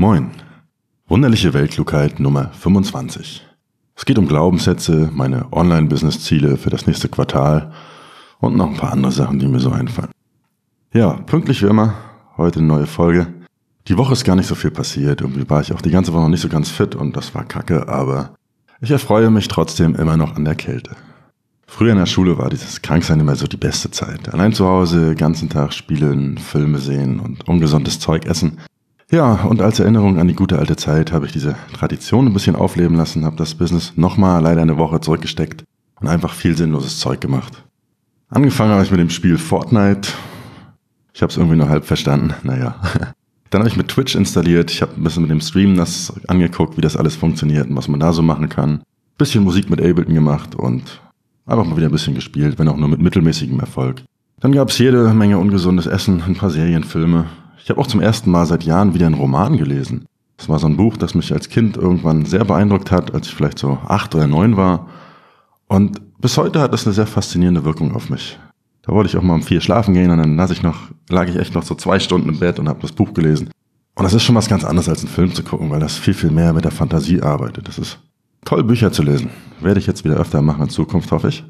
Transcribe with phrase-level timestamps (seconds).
[0.00, 0.30] Moin.
[1.08, 3.46] Wunderliche Weltklugheit Nummer 25.
[3.94, 7.70] Es geht um Glaubenssätze, meine Online-Business-Ziele für das nächste Quartal
[8.38, 10.12] und noch ein paar andere Sachen, die mir so einfallen.
[10.94, 11.96] Ja, pünktlich wie immer,
[12.38, 13.26] heute eine neue Folge.
[13.88, 15.20] Die Woche ist gar nicht so viel passiert.
[15.20, 17.44] Irgendwie war ich auch die ganze Woche noch nicht so ganz fit und das war
[17.44, 18.30] kacke, aber
[18.80, 20.96] ich erfreue mich trotzdem immer noch an der Kälte.
[21.66, 24.32] Früher in der Schule war dieses Kranksein immer so die beste Zeit.
[24.32, 28.56] Allein zu Hause, ganzen Tag spielen, Filme sehen und ungesundes Zeug essen.
[29.10, 32.54] Ja, und als Erinnerung an die gute alte Zeit habe ich diese Tradition ein bisschen
[32.54, 35.64] aufleben lassen, habe das Business nochmal leider eine Woche zurückgesteckt
[36.00, 37.64] und einfach viel sinnloses Zeug gemacht.
[38.28, 40.10] Angefangen habe ich mit dem Spiel Fortnite.
[41.12, 42.34] Ich habe es irgendwie nur halb verstanden.
[42.44, 42.76] Naja.
[43.50, 44.70] Dann habe ich mit Twitch installiert.
[44.70, 47.88] Ich habe ein bisschen mit dem Stream das angeguckt, wie das alles funktioniert und was
[47.88, 48.82] man da so machen kann.
[49.18, 51.00] Bisschen Musik mit Ableton gemacht und
[51.50, 54.02] Einfach mal wieder ein bisschen gespielt, wenn auch nur mit mittelmäßigem Erfolg.
[54.38, 57.26] Dann gab es jede Menge ungesundes Essen, ein paar Serienfilme.
[57.62, 60.06] Ich habe auch zum ersten Mal seit Jahren wieder einen Roman gelesen.
[60.36, 63.34] Das war so ein Buch, das mich als Kind irgendwann sehr beeindruckt hat, als ich
[63.34, 64.88] vielleicht so acht oder neun war.
[65.68, 68.38] Und bis heute hat das eine sehr faszinierende Wirkung auf mich.
[68.82, 70.78] Da wollte ich auch mal um vier schlafen gehen und dann las ich noch,
[71.10, 73.50] lag ich echt noch so zwei Stunden im Bett und habe das Buch gelesen.
[73.94, 76.14] Und das ist schon was ganz anderes als einen Film zu gucken, weil das viel,
[76.14, 77.68] viel mehr mit der Fantasie arbeitet.
[77.68, 77.98] Das ist
[78.44, 79.30] Toll, Bücher zu lesen.
[79.60, 81.44] Werde ich jetzt wieder öfter machen in Zukunft, hoffe ich.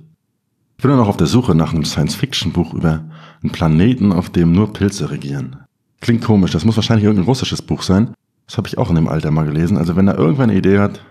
[0.77, 3.05] Ich bin dann auch auf der Suche nach einem Science-Fiction-Buch über
[3.43, 5.56] einen Planeten, auf dem nur Pilze regieren.
[6.01, 8.15] Klingt komisch, das muss wahrscheinlich irgendein russisches Buch sein.
[8.47, 9.77] Das habe ich auch in dem Alter mal gelesen.
[9.77, 11.05] Also wenn da irgendwer eine Idee hat,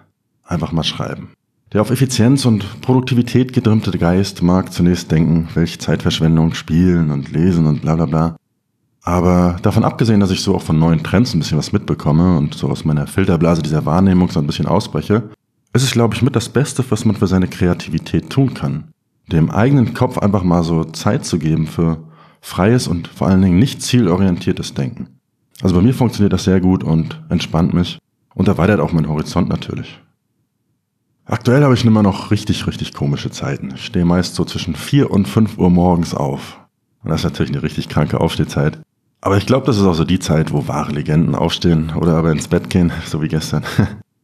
[0.44, 1.30] einfach mal schreiben.
[1.72, 7.68] Der auf Effizienz und Produktivität gedrimmte Geist mag zunächst denken, welche Zeitverschwendung, Spielen und Lesen
[7.68, 8.36] und bla bla bla.
[9.04, 12.56] Aber davon abgesehen, dass ich so auch von neuen Trends ein bisschen was mitbekomme und
[12.56, 15.30] so aus meiner Filterblase dieser Wahrnehmung so ein bisschen ausbreche,
[15.72, 18.86] es ist, glaube ich, mit das Beste, was man für seine Kreativität tun kann.
[19.32, 22.00] Dem eigenen Kopf einfach mal so Zeit zu geben für
[22.42, 25.20] freies und vor allen Dingen nicht zielorientiertes Denken.
[25.62, 28.00] Also bei mir funktioniert das sehr gut und entspannt mich
[28.34, 30.00] und erweitert auch meinen Horizont natürlich.
[31.26, 33.72] Aktuell habe ich immer noch richtig, richtig komische Zeiten.
[33.76, 36.60] Ich stehe meist so zwischen 4 und 5 Uhr morgens auf.
[37.04, 38.80] Und das ist natürlich eine richtig kranke Aufstehzeit.
[39.22, 42.32] Aber ich glaube, das ist auch so die Zeit, wo wahre Legenden aufstehen oder aber
[42.32, 43.64] ins Bett gehen, so wie gestern.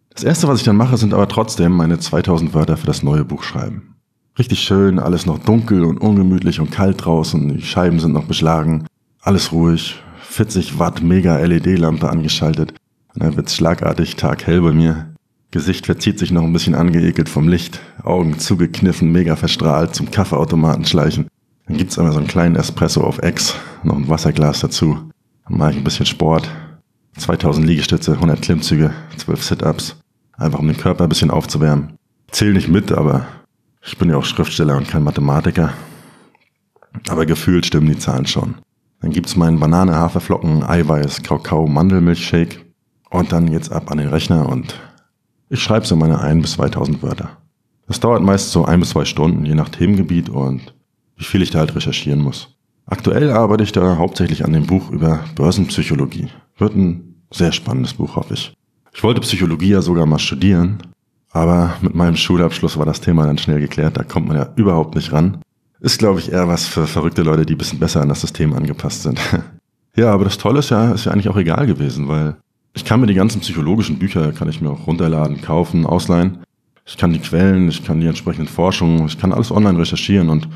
[0.10, 3.26] Das erste, was ich dann mache, sind aber trotzdem meine 2000 Wörter für das neue
[3.26, 3.95] Buch schreiben.
[4.38, 8.86] Richtig schön, alles noch dunkel und ungemütlich und kalt draußen, die Scheiben sind noch beschlagen,
[9.22, 12.74] alles ruhig, 40 Watt mega LED-Lampe angeschaltet
[13.14, 15.14] und dann wird's schlagartig taghell bei mir.
[15.52, 20.84] Gesicht verzieht sich noch ein bisschen angeekelt vom Licht, Augen zugekniffen, mega verstrahlt, zum Kaffeeautomaten
[20.84, 21.28] schleichen.
[21.66, 25.12] Dann gibt's einmal so einen kleinen Espresso auf Ex, noch ein Wasserglas dazu.
[25.48, 26.50] Dann mache ich ein bisschen Sport,
[27.18, 29.96] 2000 Liegestütze, 100 Klimmzüge, 12 Sit-Ups,
[30.38, 31.98] Einfach um den Körper ein bisschen aufzuwärmen.
[32.32, 33.26] Zähl nicht mit, aber
[33.86, 35.74] ich bin ja auch Schriftsteller und kein Mathematiker.
[37.08, 38.56] Aber gefühlt stimmen die Zahlen schon.
[39.02, 42.66] Dann gibt's meinen Banane, Haferflocken, Eiweiß, Kakao, Mandelmilchshake.
[43.10, 44.80] Und dann geht's ab an den Rechner und
[45.50, 47.38] ich schreibe so meine ein bis 2000 Wörter.
[47.88, 50.74] Das dauert meist so ein bis zwei Stunden, je nach Themengebiet und
[51.18, 52.58] wie viel ich da halt recherchieren muss.
[52.88, 56.30] Aktuell arbeite ich da hauptsächlich an dem Buch über Börsenpsychologie.
[56.58, 58.54] Wird ein sehr spannendes Buch, hoffe ich.
[58.94, 60.80] Ich wollte Psychologie ja sogar mal studieren,
[61.36, 64.96] aber mit meinem Schulabschluss war das Thema dann schnell geklärt, da kommt man ja überhaupt
[64.96, 65.42] nicht ran.
[65.82, 68.54] Ist, glaube ich, eher was für verrückte Leute, die ein bisschen besser an das System
[68.54, 69.20] angepasst sind.
[69.98, 72.38] ja, aber das Tolle ist ja, ist ja eigentlich auch egal gewesen, weil
[72.74, 76.38] ich kann mir die ganzen psychologischen Bücher, kann ich mir auch runterladen, kaufen, ausleihen.
[76.86, 80.48] Ich kann die Quellen, ich kann die entsprechenden Forschungen, ich kann alles online recherchieren und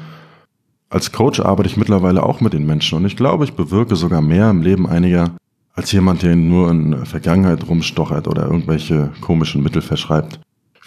[0.90, 4.22] als Coach arbeite ich mittlerweile auch mit den Menschen und ich glaube, ich bewirke sogar
[4.22, 5.32] mehr im Leben einiger,
[5.74, 10.40] als jemand, der nur in Vergangenheit rumstochert oder irgendwelche komischen Mittel verschreibt,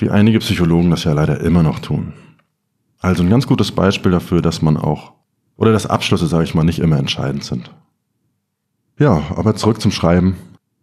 [0.03, 2.13] wie einige Psychologen das ja leider immer noch tun.
[3.01, 5.13] Also ein ganz gutes Beispiel dafür, dass man auch,
[5.57, 7.71] oder dass Abschlüsse, sage ich mal, nicht immer entscheidend sind.
[8.99, 10.37] Ja, aber zurück zum Schreiben.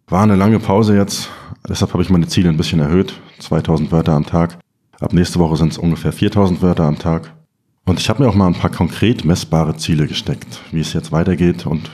[0.08, 1.30] War eine lange Pause jetzt,
[1.68, 4.58] deshalb habe ich meine Ziele ein bisschen erhöht, 2000 Wörter am Tag.
[4.98, 7.32] Ab nächste Woche sind es ungefähr 4000 Wörter am Tag.
[7.84, 11.12] Und ich habe mir auch mal ein paar konkret messbare Ziele gesteckt, wie es jetzt
[11.12, 11.90] weitergeht und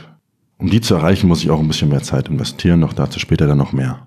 [0.59, 3.47] um die zu erreichen, muss ich auch ein bisschen mehr Zeit investieren, noch dazu später
[3.47, 4.07] dann noch mehr.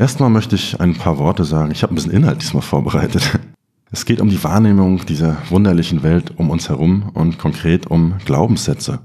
[0.00, 1.72] Erstmal möchte ich ein paar Worte sagen.
[1.72, 3.38] Ich habe ein bisschen Inhalt diesmal vorbereitet.
[3.92, 9.00] Es geht um die Wahrnehmung dieser wunderlichen Welt um uns herum und konkret um Glaubenssätze.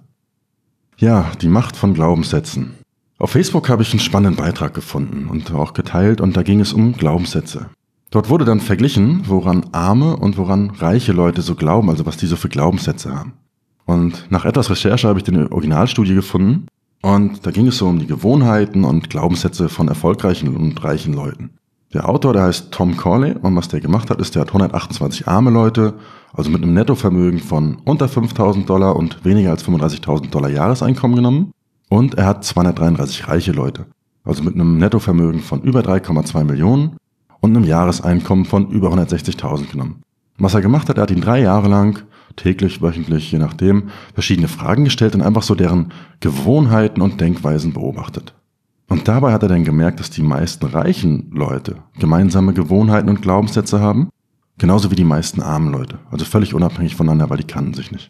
[0.97, 2.75] Ja, die Macht von Glaubenssätzen.
[3.18, 6.71] Auf Facebook habe ich einen spannenden Beitrag gefunden und auch geteilt und da ging es
[6.71, 7.71] um Glaubenssätze.
[8.12, 12.27] Dort wurde dann verglichen, woran arme und woran reiche Leute so glauben, also was die
[12.27, 13.33] so für Glaubenssätze haben.
[13.86, 16.68] Und nach etwas Recherche habe ich die Originalstudie gefunden.
[17.06, 21.52] Und da ging es so um die Gewohnheiten und Glaubenssätze von erfolgreichen und reichen Leuten.
[21.94, 25.28] Der Autor, der heißt Tom Corley und was der gemacht hat, ist, der hat 128
[25.28, 25.94] arme Leute,
[26.34, 31.52] also mit einem Nettovermögen von unter 5000 Dollar und weniger als 35.000 Dollar Jahreseinkommen genommen.
[31.90, 33.86] Und er hat 233 reiche Leute.
[34.24, 36.98] also mit einem Nettovermögen von über 3,2 Millionen
[37.40, 40.02] und einem Jahreseinkommen von über 160.000 genommen.
[40.40, 42.02] Was er gemacht hat, er hat ihn drei Jahre lang,
[42.35, 48.33] täglich, wöchentlich, je nachdem, verschiedene Fragen gestellt und einfach so deren Gewohnheiten und Denkweisen beobachtet.
[48.87, 53.79] Und dabei hat er dann gemerkt, dass die meisten reichen Leute gemeinsame Gewohnheiten und Glaubenssätze
[53.79, 54.09] haben,
[54.57, 58.09] genauso wie die meisten armen Leute, also völlig unabhängig voneinander, weil die kannten sich nicht.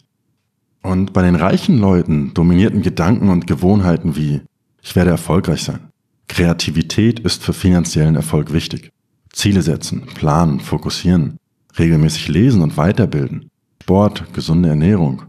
[0.81, 4.41] Und bei den reichen Leuten dominierten Gedanken und Gewohnheiten wie
[4.83, 5.89] ich werde erfolgreich sein.
[6.27, 8.91] Kreativität ist für finanziellen Erfolg wichtig.
[9.33, 11.37] Ziele setzen, planen, fokussieren,
[11.79, 13.49] regelmäßig lesen und weiterbilden,
[13.85, 15.21] Sport, gesunde Ernährung,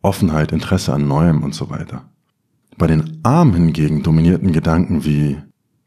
[0.00, 2.04] Offenheit, Interesse an Neuem und so weiter.
[2.78, 5.38] Bei den Armen hingegen dominierten Gedanken wie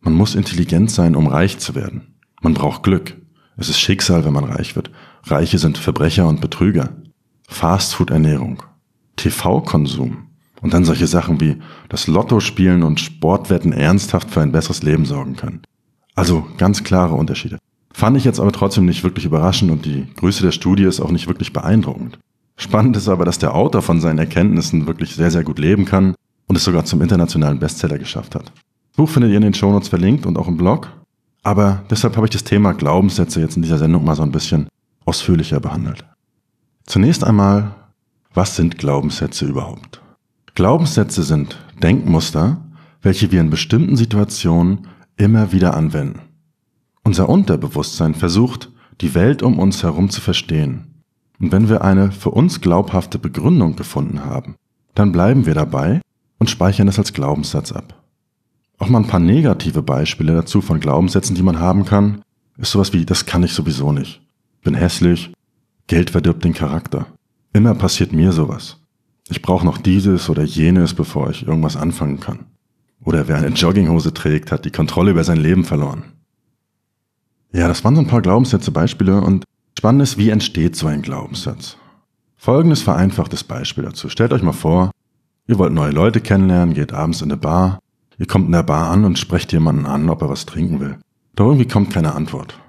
[0.01, 2.15] man muss intelligent sein, um reich zu werden.
[2.41, 3.15] Man braucht Glück.
[3.55, 4.91] Es ist Schicksal, wenn man reich wird.
[5.23, 6.89] Reiche sind Verbrecher und Betrüger.
[7.47, 8.61] Fastfood-Ernährung.
[9.15, 10.27] TV-Konsum.
[10.59, 15.05] Und dann solche Sachen wie das Lotto spielen und Sportwetten ernsthaft für ein besseres Leben
[15.05, 15.61] sorgen können.
[16.13, 17.57] Also ganz klare Unterschiede.
[17.97, 21.09] Fand ich jetzt aber trotzdem nicht wirklich überraschend und die Größe der Studie ist auch
[21.09, 22.19] nicht wirklich beeindruckend.
[22.55, 26.13] Spannend ist aber, dass der Autor von seinen Erkenntnissen wirklich sehr, sehr gut leben kann
[26.45, 28.51] und es sogar zum internationalen Bestseller geschafft hat.
[28.53, 30.91] Das Buch findet ihr in den Shownotes verlinkt und auch im Blog.
[31.41, 34.67] Aber deshalb habe ich das Thema Glaubenssätze jetzt in dieser Sendung mal so ein bisschen
[35.05, 36.05] ausführlicher behandelt.
[36.85, 37.73] Zunächst einmal,
[38.31, 40.03] was sind Glaubenssätze überhaupt?
[40.53, 42.63] Glaubenssätze sind Denkmuster,
[43.01, 44.85] welche wir in bestimmten Situationen
[45.17, 46.26] immer wieder anwenden.
[47.07, 48.69] Unser Unterbewusstsein versucht,
[48.99, 51.03] die Welt um uns herum zu verstehen.
[51.39, 54.55] Und wenn wir eine für uns glaubhafte Begründung gefunden haben,
[54.93, 56.01] dann bleiben wir dabei
[56.37, 58.03] und speichern es als Glaubenssatz ab.
[58.77, 62.23] Auch mal ein paar negative Beispiele dazu von Glaubenssätzen, die man haben kann,
[62.57, 64.21] ist sowas wie, das kann ich sowieso nicht.
[64.61, 65.31] Bin hässlich,
[65.87, 67.07] Geld verdirbt den Charakter.
[67.53, 68.81] Immer passiert mir sowas.
[69.29, 72.47] Ich brauche noch dieses oder jenes, bevor ich irgendwas anfangen kann.
[73.01, 76.03] Oder wer eine Jogginghose trägt, hat die Kontrolle über sein Leben verloren.
[77.51, 79.45] Ja, das waren so ein paar Glaubenssätze, Beispiele und
[79.77, 81.77] spannend ist, wie entsteht so ein Glaubenssatz.
[82.35, 84.09] Folgendes vereinfachtes Beispiel dazu.
[84.09, 84.91] Stellt euch mal vor,
[85.47, 87.79] ihr wollt neue Leute kennenlernen, geht abends in eine Bar,
[88.17, 90.97] ihr kommt in der Bar an und sprecht jemanden an, ob er was trinken will.
[91.35, 92.59] Doch irgendwie kommt keine Antwort.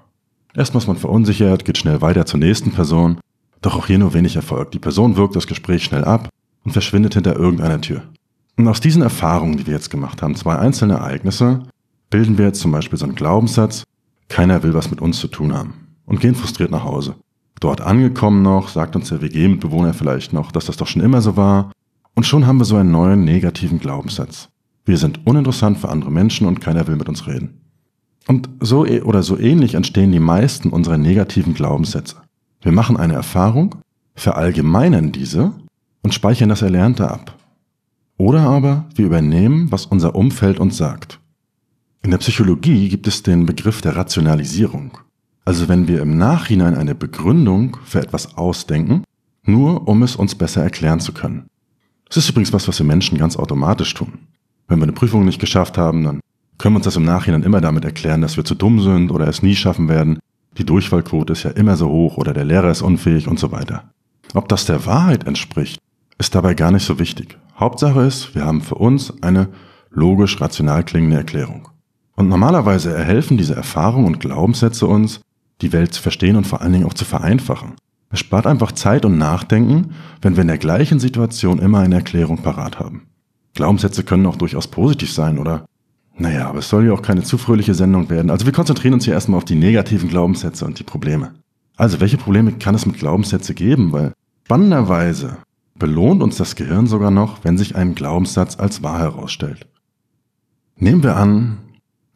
[0.54, 3.18] Erstmal ist man verunsichert, geht schnell weiter zur nächsten Person,
[3.60, 4.70] doch auch hier nur wenig Erfolg.
[4.70, 6.28] Die Person wirkt das Gespräch schnell ab
[6.64, 8.02] und verschwindet hinter irgendeiner Tür.
[8.56, 11.62] Und aus diesen Erfahrungen, die wir jetzt gemacht haben, zwei einzelne Ereignisse,
[12.10, 13.84] bilden wir jetzt zum Beispiel so einen Glaubenssatz,
[14.28, 17.16] keiner will was mit uns zu tun haben und gehen frustriert nach Hause.
[17.60, 21.36] Dort angekommen noch, sagt uns der WG-Mitbewohner vielleicht noch, dass das doch schon immer so
[21.36, 21.72] war.
[22.14, 24.48] Und schon haben wir so einen neuen negativen Glaubenssatz.
[24.84, 27.60] Wir sind uninteressant für andere Menschen und keiner will mit uns reden.
[28.26, 32.16] Und so e- oder so ähnlich entstehen die meisten unserer negativen Glaubenssätze.
[32.60, 33.76] Wir machen eine Erfahrung,
[34.14, 35.52] verallgemeinern diese
[36.02, 37.36] und speichern das Erlernte ab.
[38.18, 41.20] Oder aber wir übernehmen, was unser Umfeld uns sagt.
[42.08, 44.96] In der Psychologie gibt es den Begriff der Rationalisierung.
[45.44, 49.04] Also wenn wir im Nachhinein eine Begründung für etwas ausdenken,
[49.42, 51.50] nur um es uns besser erklären zu können.
[52.06, 54.20] Das ist übrigens was, was wir Menschen ganz automatisch tun.
[54.68, 56.20] Wenn wir eine Prüfung nicht geschafft haben, dann
[56.56, 59.28] können wir uns das im Nachhinein immer damit erklären, dass wir zu dumm sind oder
[59.28, 60.18] es nie schaffen werden.
[60.56, 63.90] Die Durchfallquote ist ja immer so hoch oder der Lehrer ist unfähig und so weiter.
[64.32, 65.78] Ob das der Wahrheit entspricht,
[66.16, 67.36] ist dabei gar nicht so wichtig.
[67.60, 69.50] Hauptsache ist, wir haben für uns eine
[69.90, 71.68] logisch rational klingende Erklärung.
[72.18, 75.20] Und normalerweise erhelfen diese Erfahrungen und Glaubenssätze uns,
[75.60, 77.74] die Welt zu verstehen und vor allen Dingen auch zu vereinfachen.
[78.10, 82.38] Es spart einfach Zeit und Nachdenken, wenn wir in der gleichen Situation immer eine Erklärung
[82.38, 83.06] parat haben.
[83.54, 85.64] Glaubenssätze können auch durchaus positiv sein, oder?
[86.16, 88.32] Naja, aber es soll ja auch keine zu fröhliche Sendung werden.
[88.32, 91.34] Also wir konzentrieren uns hier erstmal auf die negativen Glaubenssätze und die Probleme.
[91.76, 93.92] Also welche Probleme kann es mit Glaubenssätze geben?
[93.92, 94.12] Weil
[94.44, 95.36] spannenderweise
[95.76, 99.68] belohnt uns das Gehirn sogar noch, wenn sich ein Glaubenssatz als wahr herausstellt.
[100.74, 101.58] Nehmen wir an,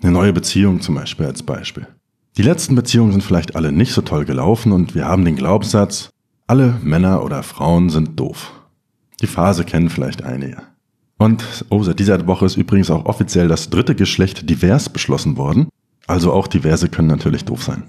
[0.03, 1.87] eine neue Beziehung zum Beispiel als Beispiel.
[2.37, 6.11] Die letzten Beziehungen sind vielleicht alle nicht so toll gelaufen und wir haben den Glaubenssatz,
[6.47, 8.53] alle Männer oder Frauen sind doof.
[9.21, 10.63] Die Phase kennen vielleicht einige.
[11.19, 15.69] Und, oh, seit dieser Woche ist übrigens auch offiziell das dritte Geschlecht divers beschlossen worden.
[16.07, 17.85] Also auch diverse können natürlich doof sein.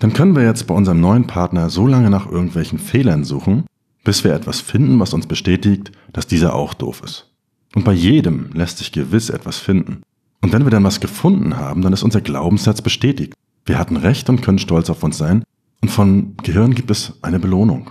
[0.00, 3.66] Dann können wir jetzt bei unserem neuen Partner so lange nach irgendwelchen Fehlern suchen,
[4.02, 7.30] bis wir etwas finden, was uns bestätigt, dass dieser auch doof ist.
[7.76, 10.02] Und bei jedem lässt sich gewiss etwas finden.
[10.42, 13.34] Und wenn wir dann was gefunden haben, dann ist unser Glaubenssatz bestätigt.
[13.64, 15.44] Wir hatten recht und können stolz auf uns sein.
[15.80, 17.90] Und von Gehirn gibt es eine Belohnung.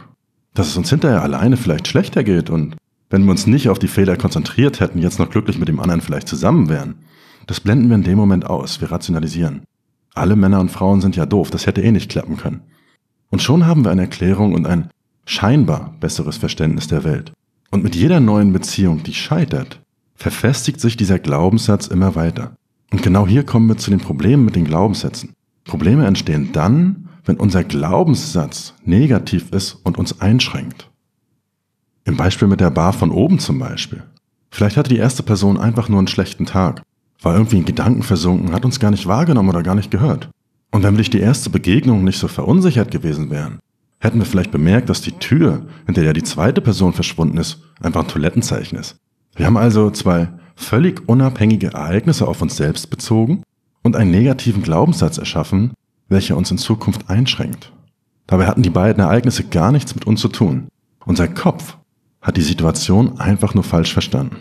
[0.54, 2.76] Dass es uns hinterher alleine vielleicht schlechter geht und
[3.10, 6.02] wenn wir uns nicht auf die Fehler konzentriert hätten, jetzt noch glücklich mit dem anderen
[6.02, 6.96] vielleicht zusammen wären,
[7.48, 8.80] das blenden wir in dem Moment aus.
[8.80, 9.64] Wir rationalisieren.
[10.14, 12.62] Alle Männer und Frauen sind ja doof, das hätte eh nicht klappen können.
[13.30, 14.90] Und schon haben wir eine Erklärung und ein
[15.26, 17.32] scheinbar besseres Verständnis der Welt.
[17.70, 19.82] Und mit jeder neuen Beziehung, die scheitert,
[20.22, 22.56] verfestigt sich dieser Glaubenssatz immer weiter.
[22.92, 25.34] Und genau hier kommen wir zu den Problemen mit den Glaubenssätzen.
[25.64, 30.90] Probleme entstehen dann, wenn unser Glaubenssatz negativ ist und uns einschränkt.
[32.04, 34.04] Im Beispiel mit der Bar von oben zum Beispiel.
[34.50, 36.82] Vielleicht hatte die erste Person einfach nur einen schlechten Tag,
[37.22, 40.30] war irgendwie in Gedanken versunken, hat uns gar nicht wahrgenommen oder gar nicht gehört.
[40.72, 43.60] Und wenn wir durch die erste Begegnung nicht so verunsichert gewesen wären,
[44.00, 48.02] hätten wir vielleicht bemerkt, dass die Tür, hinter der die zweite Person verschwunden ist, einfach
[48.02, 48.98] ein Toilettenzeichen ist.
[49.36, 53.44] Wir haben also zwei völlig unabhängige Ereignisse auf uns selbst bezogen
[53.84, 55.72] und einen negativen Glaubenssatz erschaffen,
[56.10, 57.72] welcher uns in Zukunft einschränkt.
[58.28, 60.68] Dabei hatten die beiden Ereignisse gar nichts mit uns zu tun.
[61.06, 61.78] Unser Kopf
[62.22, 64.38] hat die Situation einfach nur falsch verstanden.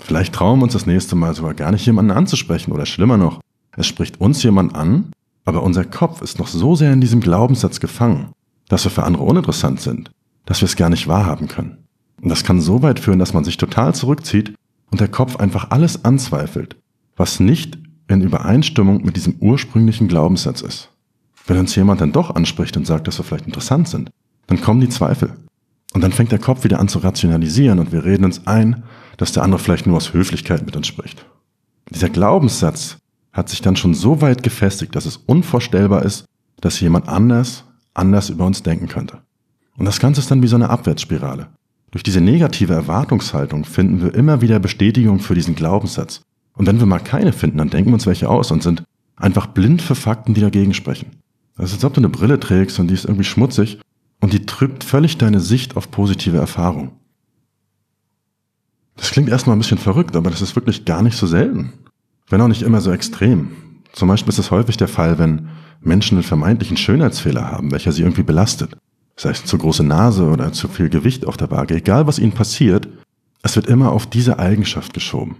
[0.00, 3.40] Vielleicht trauen wir uns das nächste Mal sogar gar nicht jemanden anzusprechen oder schlimmer noch,
[3.76, 5.12] es spricht uns jemand an,
[5.44, 8.32] aber unser Kopf ist noch so sehr in diesem Glaubenssatz gefangen,
[8.68, 10.10] dass wir für andere uninteressant sind,
[10.46, 11.83] dass wir es gar nicht wahrhaben können.
[12.20, 14.54] Und das kann so weit führen, dass man sich total zurückzieht
[14.90, 16.76] und der Kopf einfach alles anzweifelt,
[17.16, 17.78] was nicht
[18.08, 20.90] in Übereinstimmung mit diesem ursprünglichen Glaubenssatz ist.
[21.46, 24.10] Wenn uns jemand dann doch anspricht und sagt, dass wir vielleicht interessant sind,
[24.46, 25.34] dann kommen die Zweifel.
[25.92, 28.82] Und dann fängt der Kopf wieder an zu rationalisieren und wir reden uns ein,
[29.16, 31.26] dass der andere vielleicht nur aus Höflichkeit mit uns spricht.
[31.90, 32.98] Dieser Glaubenssatz
[33.32, 36.24] hat sich dann schon so weit gefestigt, dass es unvorstellbar ist,
[36.60, 39.22] dass jemand anders anders über uns denken könnte.
[39.76, 41.48] Und das Ganze ist dann wie so eine Abwärtsspirale.
[41.94, 46.22] Durch diese negative Erwartungshaltung finden wir immer wieder Bestätigung für diesen Glaubenssatz.
[46.54, 48.82] Und wenn wir mal keine finden, dann denken wir uns welche aus und sind
[49.14, 51.12] einfach blind für Fakten, die dagegen sprechen.
[51.56, 53.78] Das ist, als ob du eine Brille trägst und die ist irgendwie schmutzig
[54.20, 56.90] und die trübt völlig deine Sicht auf positive Erfahrungen.
[58.96, 61.74] Das klingt erstmal ein bisschen verrückt, aber das ist wirklich gar nicht so selten.
[62.28, 63.52] Wenn auch nicht immer so extrem.
[63.92, 65.46] Zum Beispiel ist es häufig der Fall, wenn
[65.80, 68.76] Menschen einen vermeintlichen Schönheitsfehler haben, welcher sie irgendwie belastet
[69.16, 72.32] sei es zu große Nase oder zu viel Gewicht auf der Waage, egal was ihnen
[72.32, 72.88] passiert,
[73.42, 75.36] es wird immer auf diese Eigenschaft geschoben.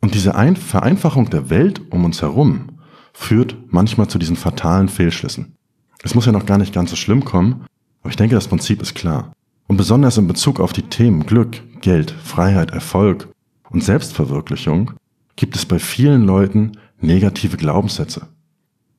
[0.00, 2.78] Und diese Ein Vereinfachung der Welt um uns herum
[3.12, 5.56] führt manchmal zu diesen fatalen Fehlschlüssen.
[6.02, 7.64] Es muss ja noch gar nicht ganz so schlimm kommen,
[8.02, 9.32] aber ich denke, das Prinzip ist klar.
[9.66, 13.28] Und besonders in Bezug auf die Themen Glück, Geld, Freiheit, Erfolg
[13.70, 14.92] und Selbstverwirklichung
[15.34, 18.28] gibt es bei vielen Leuten negative Glaubenssätze.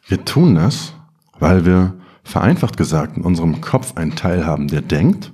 [0.08, 0.94] Wir tun das,
[1.40, 1.97] weil wir
[2.28, 5.32] vereinfacht gesagt in unserem Kopf einen Teil haben, der denkt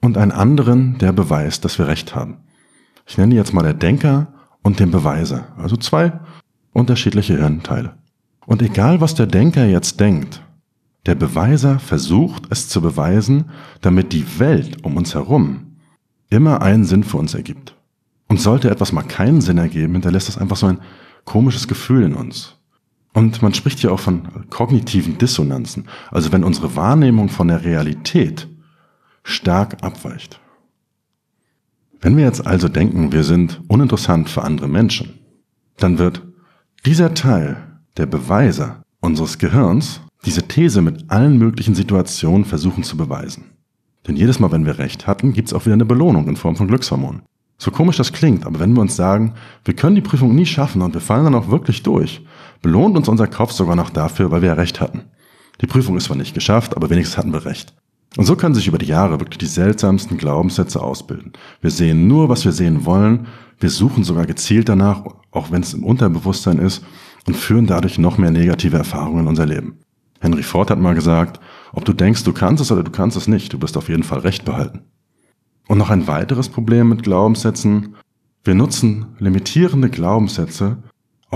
[0.00, 2.38] und einen anderen, der beweist, dass wir recht haben.
[3.06, 4.28] Ich nenne jetzt mal der Denker
[4.62, 6.12] und den Beweiser, also zwei
[6.72, 7.96] unterschiedliche Hirnteile.
[8.46, 10.42] Und egal was der Denker jetzt denkt,
[11.04, 15.76] der Beweiser versucht es zu beweisen, damit die Welt um uns herum
[16.30, 17.76] immer einen Sinn für uns ergibt.
[18.28, 20.80] Und sollte etwas mal keinen Sinn ergeben, hinterlässt es einfach so ein
[21.24, 22.55] komisches Gefühl in uns.
[23.16, 28.46] Und man spricht hier auch von kognitiven Dissonanzen, also wenn unsere Wahrnehmung von der Realität
[29.22, 30.38] stark abweicht.
[32.02, 35.14] Wenn wir jetzt also denken, wir sind uninteressant für andere Menschen,
[35.78, 36.24] dann wird
[36.84, 37.56] dieser Teil,
[37.96, 43.44] der Beweiser unseres Gehirns, diese These mit allen möglichen Situationen versuchen zu beweisen.
[44.06, 46.56] Denn jedes Mal, wenn wir recht hatten, gibt es auch wieder eine Belohnung in Form
[46.56, 47.22] von Glückshormonen.
[47.56, 49.32] So komisch das klingt, aber wenn wir uns sagen,
[49.64, 52.20] wir können die Prüfung nie schaffen und wir fallen dann auch wirklich durch,
[52.62, 55.04] belohnt uns unser Kopf sogar noch dafür, weil wir ja recht hatten.
[55.60, 57.74] Die Prüfung ist zwar nicht geschafft, aber wenigstens hatten wir recht.
[58.16, 61.32] Und so können sich über die Jahre wirklich die seltsamsten Glaubenssätze ausbilden.
[61.60, 63.26] Wir sehen nur, was wir sehen wollen,
[63.58, 66.84] wir suchen sogar gezielt danach, auch wenn es im Unterbewusstsein ist,
[67.26, 69.78] und führen dadurch noch mehr negative Erfahrungen in unser Leben.
[70.20, 71.40] Henry Ford hat mal gesagt,
[71.72, 74.02] ob du denkst, du kannst es oder du kannst es nicht, du wirst auf jeden
[74.02, 74.82] Fall recht behalten.
[75.68, 77.96] Und noch ein weiteres Problem mit Glaubenssätzen,
[78.44, 80.78] wir nutzen limitierende Glaubenssätze,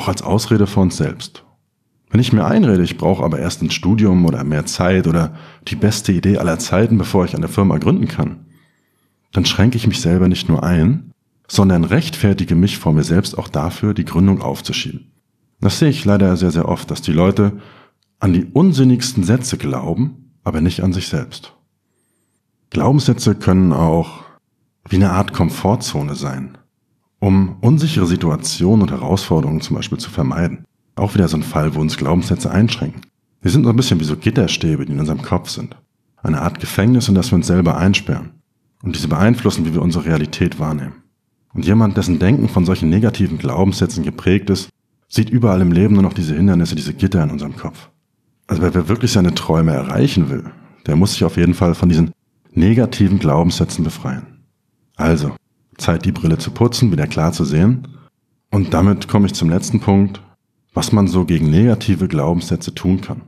[0.00, 1.44] auch als Ausrede für uns selbst.
[2.08, 5.34] Wenn ich mir einrede, ich brauche aber erst ein Studium oder mehr Zeit oder
[5.68, 8.46] die beste Idee aller Zeiten, bevor ich eine Firma gründen kann,
[9.32, 11.12] dann schränke ich mich selber nicht nur ein,
[11.46, 15.12] sondern rechtfertige mich vor mir selbst auch dafür, die Gründung aufzuschieben.
[15.60, 17.60] Das sehe ich leider sehr, sehr oft, dass die Leute
[18.18, 21.52] an die unsinnigsten Sätze glauben, aber nicht an sich selbst.
[22.70, 24.22] Glaubenssätze können auch
[24.88, 26.56] wie eine Art Komfortzone sein
[27.20, 30.64] um unsichere Situationen und Herausforderungen zum Beispiel zu vermeiden.
[30.96, 33.02] Auch wieder so ein Fall, wo uns Glaubenssätze einschränken.
[33.42, 35.76] Wir sind so ein bisschen wie so Gitterstäbe, die in unserem Kopf sind.
[36.22, 38.30] Eine Art Gefängnis, in das wir uns selber einsperren.
[38.82, 40.94] Und diese beeinflussen, wie wir unsere Realität wahrnehmen.
[41.52, 44.68] Und jemand, dessen Denken von solchen negativen Glaubenssätzen geprägt ist,
[45.08, 47.90] sieht überall im Leben nur noch diese Hindernisse, diese Gitter in unserem Kopf.
[48.46, 50.44] Also wer wirklich seine Träume erreichen will,
[50.86, 52.12] der muss sich auf jeden Fall von diesen
[52.52, 54.26] negativen Glaubenssätzen befreien.
[54.96, 55.34] Also,
[55.80, 57.88] Zeit, die Brille zu putzen, wieder klar zu sehen.
[58.50, 60.20] Und damit komme ich zum letzten Punkt,
[60.72, 63.22] was man so gegen negative Glaubenssätze tun kann.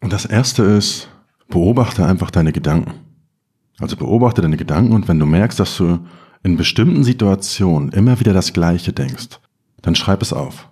[0.00, 1.08] Und das erste ist,
[1.48, 2.94] beobachte einfach deine Gedanken.
[3.78, 6.00] Also beobachte deine Gedanken und wenn du merkst, dass du
[6.42, 9.40] in bestimmten Situationen immer wieder das Gleiche denkst,
[9.80, 10.68] dann schreib es auf.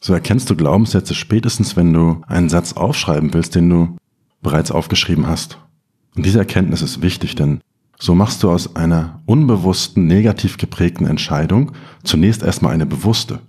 [0.00, 3.96] So erkennst du Glaubenssätze spätestens, wenn du einen Satz aufschreiben willst, den du
[4.42, 5.58] bereits aufgeschrieben hast.
[6.14, 7.60] Und diese Erkenntnis ist wichtig, denn
[7.98, 11.72] so machst du aus einer unbewussten, negativ geprägten Entscheidung
[12.02, 13.40] zunächst erstmal eine bewusste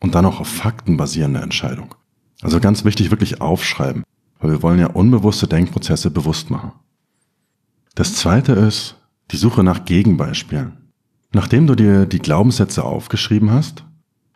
[0.00, 1.94] und dann auch auf Fakten basierende Entscheidung.
[2.42, 4.02] Also ganz wichtig, wirklich aufschreiben,
[4.40, 6.72] weil wir wollen ja unbewusste Denkprozesse bewusst machen.
[7.94, 8.96] Das zweite ist
[9.30, 10.78] die Suche nach Gegenbeispielen.
[11.32, 13.84] Nachdem du dir die Glaubenssätze aufgeschrieben hast,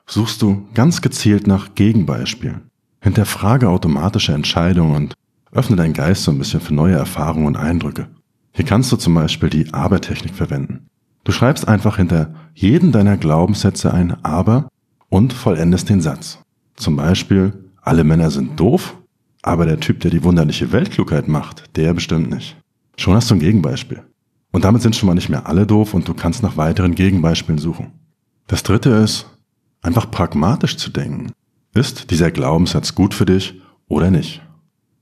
[0.06, 2.70] suchst du ganz gezielt nach Gegenbeispielen.
[3.00, 5.14] Hinterfrage automatische Entscheidungen und
[5.52, 8.08] öffne deinen Geist so ein bisschen für neue Erfahrungen und Eindrücke.
[8.56, 10.86] Hier kannst du zum Beispiel die Aber-Technik verwenden.
[11.24, 14.70] Du schreibst einfach hinter jeden deiner Glaubenssätze ein Aber
[15.10, 16.38] und vollendest den Satz.
[16.74, 18.96] Zum Beispiel, alle Männer sind doof,
[19.42, 22.56] aber der Typ, der die wunderliche Weltklugheit macht, der bestimmt nicht.
[22.96, 24.02] Schon hast du ein Gegenbeispiel.
[24.52, 27.58] Und damit sind schon mal nicht mehr alle doof und du kannst nach weiteren Gegenbeispielen
[27.58, 27.92] suchen.
[28.46, 29.26] Das dritte ist,
[29.82, 31.32] einfach pragmatisch zu denken.
[31.74, 34.40] Ist dieser Glaubenssatz gut für dich oder nicht?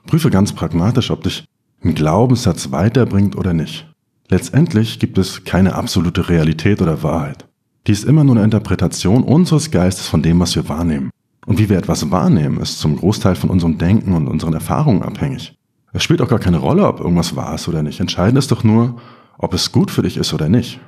[0.09, 1.45] Prüfe ganz pragmatisch, ob dich
[1.85, 3.87] ein Glaubenssatz weiterbringt oder nicht.
[4.29, 7.47] Letztendlich gibt es keine absolute Realität oder Wahrheit.
[7.87, 11.11] Die ist immer nur eine Interpretation unseres Geistes von dem, was wir wahrnehmen.
[11.47, 15.55] Und wie wir etwas wahrnehmen, ist zum Großteil von unserem Denken und unseren Erfahrungen abhängig.
[15.93, 18.01] Es spielt auch gar keine Rolle, ob irgendwas wahr ist oder nicht.
[18.01, 18.97] Entscheidend ist doch nur,
[19.37, 20.81] ob es gut für dich ist oder nicht.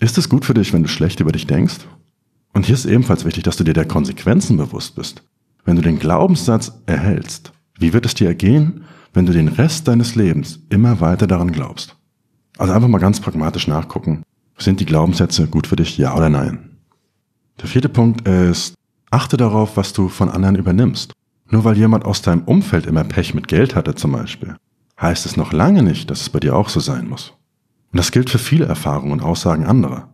[0.00, 1.86] Ist es gut für dich, wenn du schlecht über dich denkst?
[2.54, 5.22] Und hier ist ebenfalls wichtig, dass du dir der Konsequenzen bewusst bist.
[5.64, 10.14] Wenn du den Glaubenssatz erhältst, wie wird es dir ergehen, wenn du den Rest deines
[10.14, 11.96] Lebens immer weiter daran glaubst?
[12.58, 14.22] Also einfach mal ganz pragmatisch nachgucken.
[14.58, 16.76] Sind die Glaubenssätze gut für dich, ja oder nein?
[17.60, 18.74] Der vierte Punkt ist,
[19.10, 21.12] achte darauf, was du von anderen übernimmst.
[21.48, 24.56] Nur weil jemand aus deinem Umfeld immer Pech mit Geld hatte zum Beispiel,
[25.00, 27.32] heißt es noch lange nicht, dass es bei dir auch so sein muss.
[27.92, 30.08] Und das gilt für viele Erfahrungen und Aussagen anderer.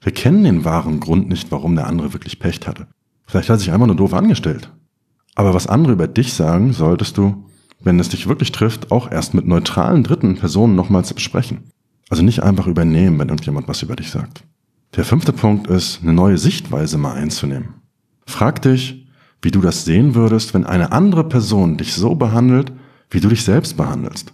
[0.00, 2.86] Wir kennen den wahren Grund nicht, warum der andere wirklich Pech hatte.
[3.26, 4.72] Vielleicht hat er sich einfach nur doof angestellt.
[5.34, 7.44] Aber was andere über dich sagen, solltest du,
[7.82, 11.64] wenn es dich wirklich trifft, auch erst mit neutralen dritten Personen nochmals besprechen.
[12.08, 14.44] Also nicht einfach übernehmen, wenn irgendjemand was über dich sagt.
[14.96, 17.74] Der fünfte Punkt ist, eine neue Sichtweise mal einzunehmen.
[18.26, 19.06] Frag dich,
[19.42, 22.72] wie du das sehen würdest, wenn eine andere Person dich so behandelt,
[23.10, 24.32] wie du dich selbst behandelst.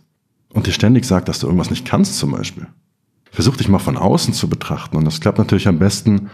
[0.52, 2.66] Und dir ständig sagt, dass du irgendwas nicht kannst zum Beispiel.
[3.30, 6.30] Versuch dich mal von außen zu betrachten und das klappt natürlich am besten,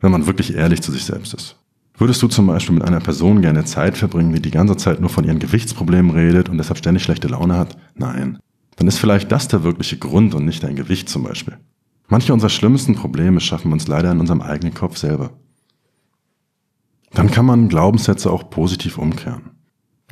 [0.00, 1.56] wenn man wirklich ehrlich zu sich selbst ist.
[1.96, 5.10] Würdest du zum Beispiel mit einer Person gerne Zeit verbringen, die die ganze Zeit nur
[5.10, 7.76] von ihren Gewichtsproblemen redet und deshalb ständig schlechte Laune hat?
[7.94, 8.38] Nein
[8.76, 11.58] dann ist vielleicht das der wirkliche Grund und nicht dein Gewicht zum Beispiel.
[12.08, 15.30] Manche unserer schlimmsten Probleme schaffen wir uns leider in unserem eigenen Kopf selber.
[17.12, 19.52] Dann kann man Glaubenssätze auch positiv umkehren.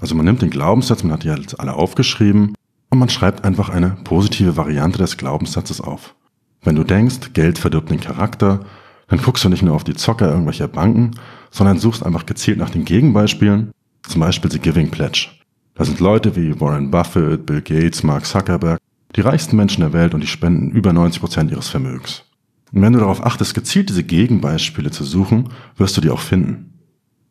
[0.01, 2.55] Also man nimmt den Glaubenssatz, man hat die halt alle aufgeschrieben
[2.91, 6.15] und man schreibt einfach eine positive Variante des Glaubenssatzes auf.
[6.63, 8.61] Wenn du denkst, Geld verdirbt den Charakter,
[9.09, 11.13] dann guckst du nicht nur auf die Zocker irgendwelcher Banken,
[11.53, 13.71] sondern suchst einfach gezielt nach den Gegenbeispielen,
[14.03, 15.29] zum Beispiel The Giving Pledge.
[15.75, 18.81] Da sind Leute wie Warren Buffett, Bill Gates, Mark Zuckerberg,
[19.15, 22.25] die reichsten Menschen der Welt und die spenden über 90 Prozent ihres Vermögens.
[22.73, 26.73] Und wenn du darauf achtest, gezielt diese Gegenbeispiele zu suchen, wirst du die auch finden.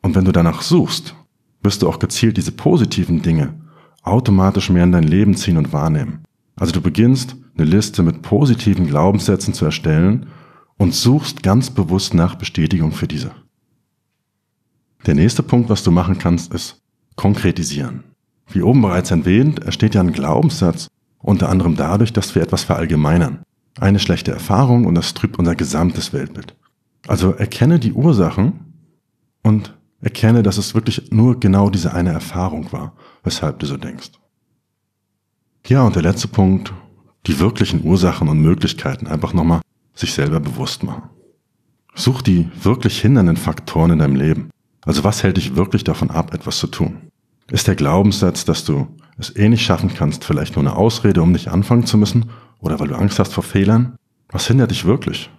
[0.01, 1.15] Und wenn du danach suchst,
[1.63, 3.55] wirst du auch gezielt diese positiven Dinge
[4.03, 6.23] automatisch mehr in dein Leben ziehen und wahrnehmen.
[6.55, 10.27] Also du beginnst eine Liste mit positiven Glaubenssätzen zu erstellen
[10.77, 13.31] und suchst ganz bewusst nach Bestätigung für diese.
[15.05, 16.81] Der nächste Punkt, was du machen kannst, ist
[17.15, 18.03] konkretisieren.
[18.47, 20.87] Wie oben bereits erwähnt, entsteht ja ein Glaubenssatz,
[21.19, 23.43] unter anderem dadurch, dass wir etwas verallgemeinern.
[23.79, 26.55] Eine schlechte Erfahrung und das trübt unser gesamtes Weltbild.
[27.07, 28.73] Also erkenne die Ursachen
[29.43, 34.11] und erkenne, dass es wirklich nur genau diese eine Erfahrung war, weshalb du so denkst.
[35.67, 36.73] Ja, und der letzte Punkt,
[37.27, 39.61] die wirklichen Ursachen und Möglichkeiten einfach nochmal
[39.93, 41.03] sich selber bewusst machen.
[41.93, 44.49] Such die wirklich hindernden Faktoren in deinem Leben.
[44.85, 46.97] Also was hält dich wirklich davon ab, etwas zu tun?
[47.51, 51.31] Ist der Glaubenssatz, dass du es eh nicht schaffen kannst, vielleicht nur eine Ausrede, um
[51.31, 52.29] nicht anfangen zu müssen?
[52.59, 53.95] Oder weil du Angst hast vor Fehlern?
[54.29, 55.29] Was hindert dich wirklich?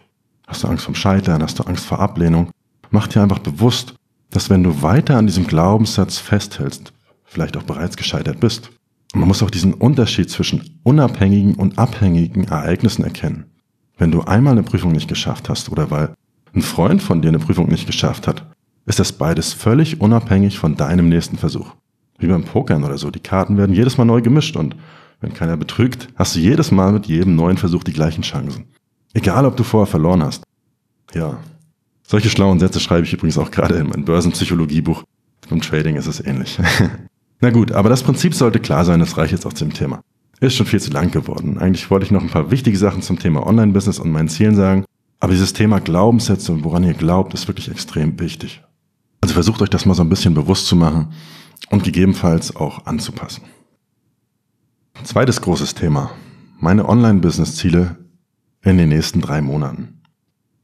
[0.46, 1.42] Hast du Angst vom Scheitern?
[1.42, 2.50] Hast du Angst vor Ablehnung?
[2.90, 3.94] Mach dir einfach bewusst,
[4.30, 6.92] dass wenn du weiter an diesem Glaubenssatz festhältst,
[7.24, 8.70] vielleicht auch bereits gescheitert bist.
[9.14, 13.44] Und man muss auch diesen Unterschied zwischen unabhängigen und abhängigen Ereignissen erkennen.
[13.96, 16.14] Wenn du einmal eine Prüfung nicht geschafft hast oder weil
[16.54, 18.51] ein Freund von dir eine Prüfung nicht geschafft hat,
[18.86, 21.72] ist das beides völlig unabhängig von deinem nächsten Versuch
[22.22, 23.10] wie beim Pokern oder so.
[23.10, 24.76] Die Karten werden jedes Mal neu gemischt und
[25.20, 28.64] wenn keiner betrügt, hast du jedes Mal mit jedem neuen Versuch die gleichen Chancen.
[29.14, 30.42] Egal, ob du vorher verloren hast.
[31.14, 31.38] Ja.
[32.02, 35.04] Solche schlauen Sätze schreibe ich übrigens auch gerade in mein Börsenpsychologiebuch.
[35.48, 36.58] Beim Trading ist es ähnlich.
[37.40, 40.00] Na gut, aber das Prinzip sollte klar sein, das reicht jetzt auch zum Thema.
[40.40, 41.58] Ist schon viel zu lang geworden.
[41.58, 44.84] Eigentlich wollte ich noch ein paar wichtige Sachen zum Thema Online-Business und meinen Zielen sagen,
[45.20, 48.62] aber dieses Thema Glaubenssätze und woran ihr glaubt, ist wirklich extrem wichtig.
[49.22, 51.14] Also versucht euch das mal so ein bisschen bewusst zu machen
[51.70, 53.44] und gegebenenfalls auch anzupassen.
[55.04, 56.10] Zweites großes Thema.
[56.58, 57.96] Meine Online-Business-Ziele
[58.62, 60.02] in den nächsten drei Monaten.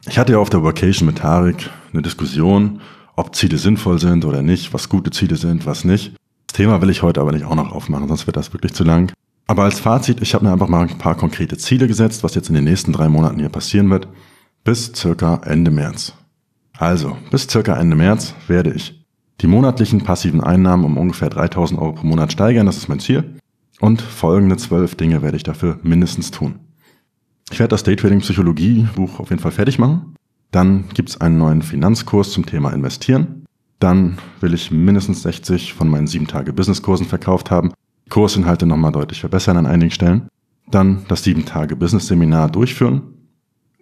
[0.07, 2.81] Ich hatte ja auf der Vacation mit Tarek eine Diskussion,
[3.15, 6.13] ob Ziele sinnvoll sind oder nicht, was gute Ziele sind, was nicht.
[6.47, 8.83] Das Thema will ich heute aber nicht auch noch aufmachen, sonst wird das wirklich zu
[8.83, 9.11] lang.
[9.47, 12.49] Aber als Fazit, ich habe mir einfach mal ein paar konkrete Ziele gesetzt, was jetzt
[12.49, 14.07] in den nächsten drei Monaten hier passieren wird,
[14.63, 16.13] bis circa Ende März.
[16.79, 19.05] Also, bis circa Ende März werde ich
[19.41, 23.35] die monatlichen passiven Einnahmen um ungefähr 3000 Euro pro Monat steigern, das ist mein Ziel.
[23.81, 26.59] Und folgende zwölf Dinge werde ich dafür mindestens tun.
[27.51, 30.15] Ich werde das Daytrading Psychologie Buch auf jeden Fall fertig machen.
[30.51, 33.45] Dann gibt es einen neuen Finanzkurs zum Thema Investieren.
[33.79, 37.73] Dann will ich mindestens 60 von meinen 7 Tage Business Kursen verkauft haben.
[38.09, 40.29] Kursinhalte nochmal deutlich verbessern an einigen Stellen.
[40.71, 43.18] Dann das 7 Tage Business Seminar durchführen.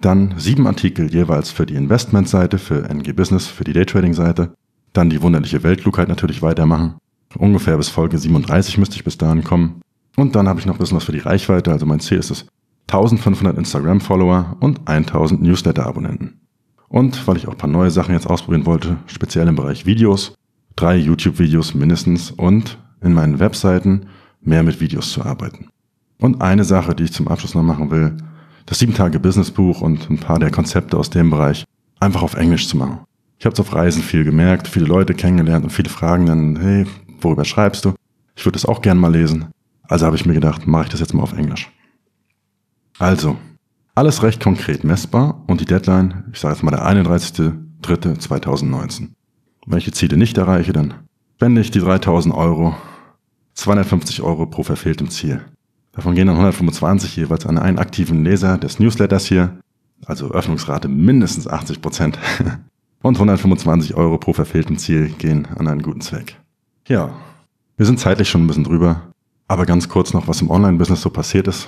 [0.02, 4.54] Dann sieben Artikel jeweils für die Investmentseite, für NG Business, für die Daytrading Seite.
[4.94, 6.96] Dann die wunderliche Weltklugheit natürlich weitermachen.
[7.36, 9.82] Ungefähr bis Folge 37 müsste ich bis dahin kommen.
[10.16, 11.72] Und dann habe ich noch ein bisschen was für die Reichweite.
[11.72, 12.46] Also mein Ziel ist es,
[12.88, 16.40] 1500 Instagram-Follower und 1000 Newsletter-Abonnenten.
[16.88, 20.36] Und weil ich auch ein paar neue Sachen jetzt ausprobieren wollte, speziell im Bereich Videos,
[20.76, 24.06] drei YouTube-Videos mindestens und in meinen Webseiten
[24.42, 25.68] mehr mit Videos zu arbeiten.
[26.20, 28.16] Und eine Sache, die ich zum Abschluss noch machen will,
[28.67, 31.65] das 7-Tage-Business-Buch und ein paar der Konzepte aus dem Bereich
[31.99, 32.99] einfach auf Englisch zu machen.
[33.39, 36.86] Ich habe es auf Reisen viel gemerkt, viele Leute kennengelernt und viele fragen dann, hey,
[37.21, 37.93] worüber schreibst du?
[38.36, 39.45] Ich würde das auch gern mal lesen.
[39.84, 41.71] Also habe ich mir gedacht, mache ich das jetzt mal auf Englisch.
[42.99, 43.38] Also,
[43.95, 49.12] alles recht konkret messbar und die Deadline, ich sage jetzt mal der 31.03.2019.
[49.65, 50.93] Wenn ich die Ziele nicht erreiche, dann
[51.36, 52.75] spende ich die 3000 Euro,
[53.53, 55.45] 250 Euro pro verfehltem Ziel.
[55.98, 59.58] Davon gehen dann 125 jeweils an einen aktiven Leser des Newsletters hier,
[60.06, 62.20] also Öffnungsrate mindestens 80 Prozent.
[63.02, 66.36] Und 125 Euro pro verfehltem Ziel gehen an einen guten Zweck.
[66.88, 67.10] Ja,
[67.78, 69.02] wir sind zeitlich schon ein bisschen drüber,
[69.48, 71.68] aber ganz kurz noch, was im Online-Business so passiert ist.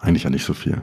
[0.00, 0.82] Eigentlich ja nicht so viel.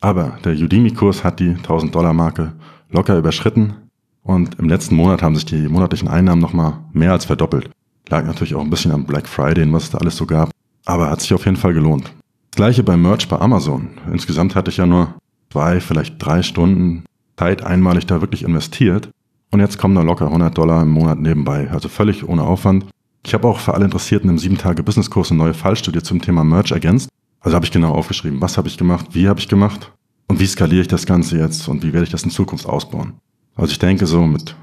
[0.00, 2.54] Aber der Udemy-Kurs hat die 1000-Dollar-Marke
[2.90, 3.74] locker überschritten
[4.22, 7.70] und im letzten Monat haben sich die monatlichen Einnahmen nochmal mehr als verdoppelt.
[8.08, 10.50] Lag natürlich auch ein bisschen am Black Friday und was es da alles so gab,
[10.84, 12.12] aber hat sich auf jeden Fall gelohnt.
[12.50, 13.88] Das gleiche beim Merch bei Amazon.
[14.12, 15.14] Insgesamt hatte ich ja nur
[15.50, 17.04] zwei, vielleicht drei Stunden
[17.36, 19.10] Zeit einmalig da wirklich investiert
[19.50, 22.86] und jetzt kommen da locker 100 Dollar im Monat nebenbei, also völlig ohne Aufwand.
[23.24, 27.08] Ich habe auch für alle Interessierten im 7-Tage-Business-Kurs eine neue Fallstudie zum Thema Merch ergänzt.
[27.40, 29.92] Also habe ich genau aufgeschrieben, was habe ich gemacht, wie habe ich gemacht
[30.26, 33.14] und wie skaliere ich das Ganze jetzt und wie werde ich das in Zukunft ausbauen.
[33.54, 34.56] Also ich denke so mit,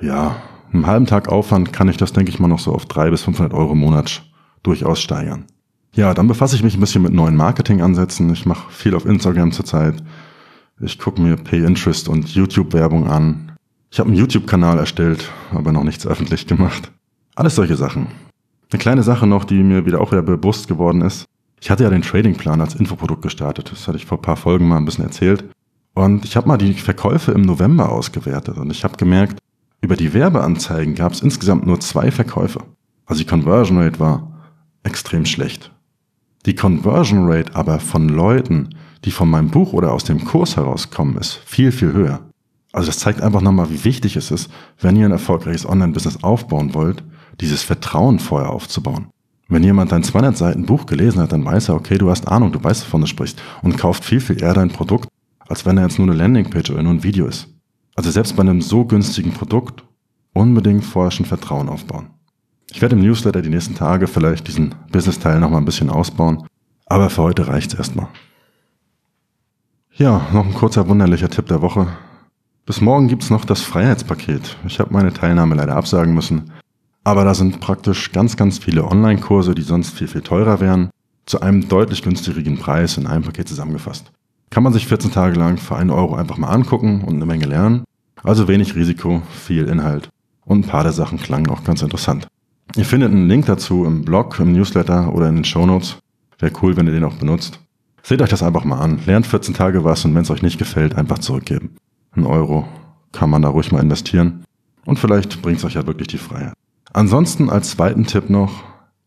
[0.00, 0.36] ja,
[0.72, 3.22] einem halben Tag Aufwand kann ich das, denke ich mal, noch so auf 300 bis
[3.22, 4.22] 500 Euro im Monat
[4.62, 5.44] durchaus steigern.
[5.94, 8.32] Ja, dann befasse ich mich ein bisschen mit neuen Marketingansätzen.
[8.32, 10.02] Ich mache viel auf Instagram zurzeit.
[10.80, 13.52] Ich gucke mir Pay Interest und YouTube-Werbung an.
[13.92, 16.90] Ich habe einen YouTube-Kanal erstellt, aber noch nichts öffentlich gemacht.
[17.36, 18.08] Alles solche Sachen.
[18.72, 21.26] Eine kleine Sache noch, die mir wieder auch wieder bewusst geworden ist.
[21.60, 23.70] Ich hatte ja den Tradingplan als Infoprodukt gestartet.
[23.70, 25.44] Das hatte ich vor ein paar Folgen mal ein bisschen erzählt.
[25.94, 29.38] Und ich habe mal die Verkäufe im November ausgewertet und ich habe gemerkt,
[29.80, 32.64] über die Werbeanzeigen gab es insgesamt nur zwei Verkäufe.
[33.06, 34.32] Also die Conversion Rate war
[34.82, 35.70] extrem schlecht.
[36.46, 41.16] Die Conversion Rate aber von Leuten, die von meinem Buch oder aus dem Kurs herauskommen,
[41.16, 42.20] ist viel, viel höher.
[42.72, 46.74] Also das zeigt einfach nochmal, wie wichtig es ist, wenn ihr ein erfolgreiches Online-Business aufbauen
[46.74, 47.02] wollt,
[47.40, 49.06] dieses Vertrauen vorher aufzubauen.
[49.48, 52.52] Wenn jemand dein 200 Seiten Buch gelesen hat, dann weiß er, okay, du hast Ahnung,
[52.52, 55.08] du weißt, wovon du sprichst und kauft viel, viel eher dein Produkt,
[55.40, 57.48] als wenn er jetzt nur eine Landingpage oder nur ein Video ist.
[57.94, 59.84] Also selbst bei einem so günstigen Produkt
[60.32, 62.13] unbedingt vorher schon Vertrauen aufbauen.
[62.74, 66.48] Ich werde im Newsletter die nächsten Tage vielleicht diesen Business-Teil nochmal ein bisschen ausbauen,
[66.86, 68.08] aber für heute reicht's erstmal.
[69.92, 71.86] Ja, noch ein kurzer wunderlicher Tipp der Woche.
[72.66, 74.56] Bis morgen gibt's noch das Freiheitspaket.
[74.66, 76.50] Ich habe meine Teilnahme leider absagen müssen,
[77.04, 80.90] aber da sind praktisch ganz, ganz viele Online-Kurse, die sonst viel, viel teurer wären,
[81.26, 84.10] zu einem deutlich günstigeren Preis in einem Paket zusammengefasst.
[84.50, 87.46] Kann man sich 14 Tage lang für einen Euro einfach mal angucken und eine Menge
[87.46, 87.84] lernen.
[88.24, 90.08] Also wenig Risiko, viel Inhalt.
[90.44, 92.26] Und ein paar der Sachen klangen auch ganz interessant.
[92.76, 95.98] Ihr findet einen Link dazu im Blog, im Newsletter oder in den Show Notes.
[96.38, 97.60] Wäre cool, wenn ihr den auch benutzt.
[98.02, 99.00] Seht euch das einfach mal an.
[99.06, 101.76] Lernt 14 Tage was und wenn es euch nicht gefällt, einfach zurückgeben.
[102.12, 102.66] Ein Euro
[103.12, 104.44] kann man da ruhig mal investieren.
[104.84, 106.54] Und vielleicht bringt es euch ja wirklich die Freiheit.
[106.92, 108.62] Ansonsten als zweiten Tipp noch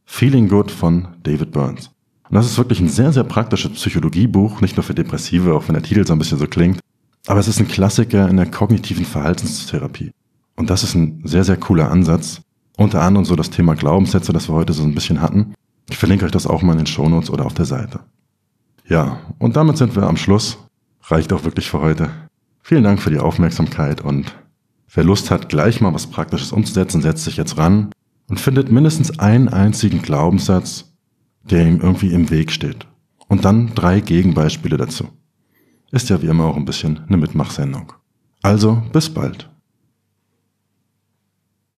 [0.05, 1.91] Feeling Good von David Burns.
[2.29, 5.75] Und das ist wirklich ein sehr, sehr praktisches Psychologiebuch, nicht nur für Depressive, auch wenn
[5.75, 6.79] der Titel so ein bisschen so klingt.
[7.27, 10.11] Aber es ist ein Klassiker in der kognitiven Verhaltenstherapie.
[10.55, 12.41] Und das ist ein sehr, sehr cooler Ansatz.
[12.77, 15.55] Unter anderem so das Thema Glaubenssätze, das wir heute so ein bisschen hatten.
[15.89, 18.01] Ich verlinke euch das auch mal in den Shownotes oder auf der Seite.
[18.87, 20.59] Ja, und damit sind wir am Schluss.
[21.01, 22.11] Reicht auch wirklich für heute.
[22.61, 24.35] Vielen Dank für die Aufmerksamkeit und
[24.93, 27.89] wer Lust hat, gleich mal was Praktisches umzusetzen, setzt sich jetzt ran
[28.29, 30.93] und findet mindestens einen einzigen Glaubenssatz,
[31.49, 32.85] der ihm irgendwie im Weg steht.
[33.27, 35.07] Und dann drei Gegenbeispiele dazu.
[35.91, 37.93] Ist ja wie immer auch ein bisschen eine Mitmachsendung.
[38.43, 39.49] Also, bis bald.